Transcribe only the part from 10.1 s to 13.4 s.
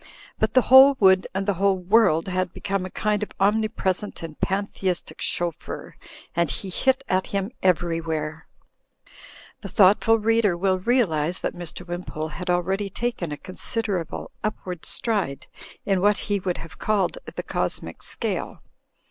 reader will realise that Mr. Wim pole had already taken a